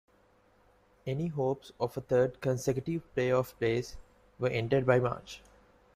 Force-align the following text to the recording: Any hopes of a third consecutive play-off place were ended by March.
Any 1.05 1.27
hopes 1.27 1.73
of 1.79 1.95
a 1.95 2.01
third 2.01 2.41
consecutive 2.41 3.13
play-off 3.13 3.55
place 3.59 3.97
were 4.39 4.47
ended 4.49 4.83
by 4.83 4.97
March. 4.99 5.43